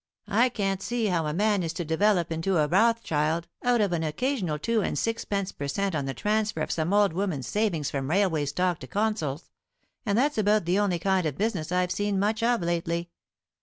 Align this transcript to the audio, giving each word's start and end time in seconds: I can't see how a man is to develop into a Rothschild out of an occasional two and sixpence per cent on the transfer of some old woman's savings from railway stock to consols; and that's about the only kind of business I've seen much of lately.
I 0.27 0.49
can't 0.49 0.81
see 0.81 1.05
how 1.09 1.27
a 1.27 1.33
man 1.35 1.61
is 1.61 1.73
to 1.73 1.85
develop 1.85 2.31
into 2.31 2.57
a 2.57 2.65
Rothschild 2.67 3.47
out 3.61 3.81
of 3.81 3.93
an 3.93 4.01
occasional 4.01 4.57
two 4.57 4.81
and 4.81 4.97
sixpence 4.97 5.51
per 5.51 5.67
cent 5.67 5.93
on 5.93 6.05
the 6.05 6.15
transfer 6.15 6.61
of 6.61 6.71
some 6.71 6.91
old 6.91 7.13
woman's 7.13 7.45
savings 7.45 7.91
from 7.91 8.09
railway 8.09 8.47
stock 8.47 8.79
to 8.79 8.87
consols; 8.87 9.51
and 10.03 10.17
that's 10.17 10.39
about 10.39 10.65
the 10.65 10.79
only 10.79 10.97
kind 10.97 11.27
of 11.27 11.37
business 11.37 11.71
I've 11.71 11.91
seen 11.91 12.17
much 12.17 12.41
of 12.41 12.63
lately. 12.63 13.11